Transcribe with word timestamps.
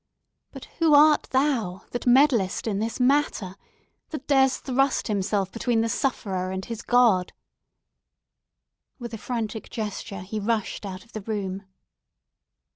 But 0.51 0.65
who 0.79 0.95
art 0.95 1.27
thou, 1.29 1.83
that 1.91 2.07
meddlest 2.07 2.65
in 2.65 2.79
this 2.79 2.99
matter? 2.99 3.55
that 4.09 4.25
dares 4.25 4.57
thrust 4.57 5.07
himself 5.07 5.51
between 5.51 5.81
the 5.81 5.89
sufferer 5.89 6.49
and 6.49 6.65
his 6.65 6.81
God?" 6.81 7.33
With 8.97 9.13
a 9.13 9.19
frantic 9.19 9.69
gesture 9.69 10.21
he 10.21 10.39
rushed 10.39 10.87
out 10.87 11.05
of 11.05 11.11
the 11.11 11.21
room. 11.21 11.67